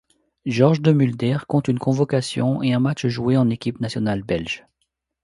[0.47, 4.65] Georges Demulder compte une convocation et un match joué en équipe nationale belge.